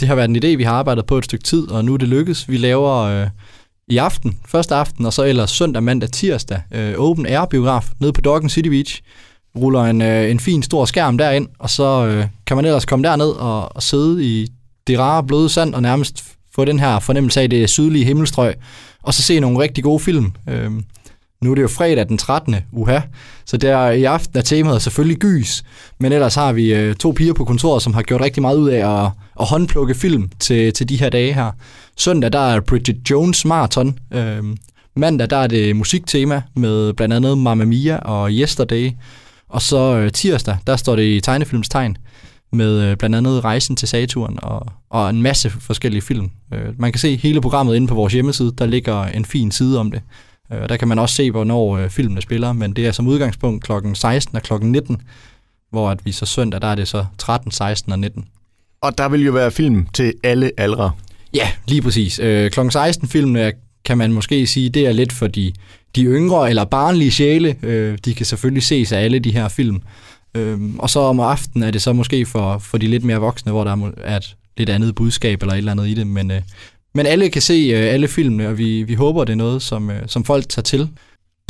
[0.00, 1.98] det har været en idé, vi har arbejdet på et stykke tid, og nu er
[1.98, 2.48] det lykkes.
[2.48, 3.26] Vi laver øh,
[3.88, 8.12] i aften, første aften, og så ellers søndag, mandag, tirsdag, øh, Open Air Biograf nede
[8.12, 9.02] på Doggen City Beach.
[9.56, 13.08] Ruller en, øh, en fin stor skærm derind, og så øh, kan man ellers komme
[13.08, 14.46] derned og, og sidde i
[14.86, 16.24] det rare bløde sand, og nærmest
[16.54, 18.54] få den her fornemmelse af det sydlige himmelstrøg,
[19.02, 20.32] og så se nogle rigtig gode film.
[20.48, 20.70] Øh,
[21.42, 22.56] nu er det jo fredag den 13.
[22.72, 23.00] uha,
[23.44, 25.64] så der i aften er temaet selvfølgelig gys,
[25.98, 28.68] men ellers har vi øh, to piger på kontoret, som har gjort rigtig meget ud
[28.68, 31.50] af at, at håndplukke film til, til de her dage her.
[31.96, 33.98] Søndag der er Bridget Jones Marathon.
[34.12, 34.44] Øh,
[34.96, 38.90] mandag der er det musiktema med blandt andet Mamma Mia og Yesterday.
[39.48, 41.96] Og så øh, tirsdag, der står det i tegnefilmstegn
[42.52, 46.30] med øh, blandt andet Rejsen til Saturn og, og en masse forskellige film.
[46.54, 49.78] Øh, man kan se hele programmet inde på vores hjemmeside, der ligger en fin side
[49.78, 50.00] om det.
[50.52, 53.64] Øh, der kan man også se, hvornår øh, filmene spiller, men det er som udgangspunkt
[53.64, 53.72] kl.
[53.94, 54.52] 16 og kl.
[54.62, 55.02] 19,
[55.70, 58.24] hvor at vi så søndag, der er det så 13, 16 og 19.
[58.80, 60.92] Og der vil jo være film til alle aldre.
[61.34, 62.18] Ja, lige præcis.
[62.18, 62.60] Øh, kl.
[62.70, 63.52] 16 filmene
[63.84, 65.52] kan man måske sige, det er lidt for de,
[65.96, 67.56] de yngre eller barnlige sjæle.
[67.62, 69.82] Øh, de kan selvfølgelig ses af alle de her film.
[70.34, 73.52] Øh, og så om aftenen er det så måske for, for de lidt mere voksne,
[73.52, 76.06] hvor der er et lidt andet budskab eller et eller andet i det.
[76.06, 76.42] Men, øh,
[76.94, 79.90] men alle kan se øh, alle filmene, og vi, vi håber, det er noget, som,
[79.90, 80.88] øh, som folk tager til.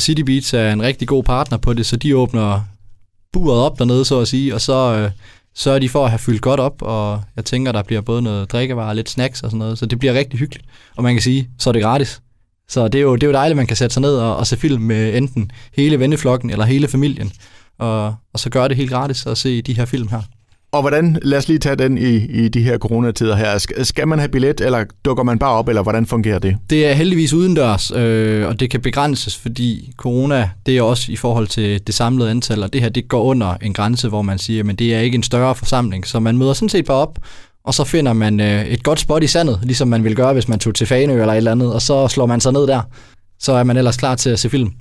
[0.00, 2.60] City Beats er en rigtig god partner på det, så de åbner
[3.32, 5.10] buret op dernede, så at sige, og så, øh,
[5.54, 8.22] så er de for at have fyldt godt op, og jeg tænker, der bliver både
[8.22, 10.66] noget drikkevarer, lidt snacks og sådan noget, så det bliver rigtig hyggeligt.
[10.96, 12.22] Og man kan sige, så er det gratis.
[12.68, 14.36] Så det er jo, det er jo dejligt, at man kan sætte sig ned og,
[14.36, 17.32] og se film med enten hele venneflokken eller hele familien,
[17.78, 20.22] og, og så gøre det helt gratis at se de her film her.
[20.72, 23.82] Og hvordan, lad os lige tage den i, i de her coronatider her.
[23.82, 26.56] Skal man have billet, eller dukker man bare op, eller hvordan fungerer det?
[26.70, 31.16] Det er heldigvis udendørs, øh, og det kan begrænses, fordi corona, det er også i
[31.16, 34.38] forhold til det samlede antal, og det her, det går under en grænse, hvor man
[34.38, 37.18] siger, men det er ikke en større forsamling, så man møder sådan set bare op,
[37.64, 40.48] og så finder man øh, et godt spot i sandet, ligesom man ville gøre, hvis
[40.48, 42.80] man tog til Fanø eller et eller andet, og så slår man sig ned der.
[43.38, 44.72] Så er man ellers klar til at se film.